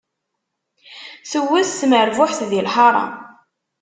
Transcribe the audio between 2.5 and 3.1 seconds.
lḥaṛa.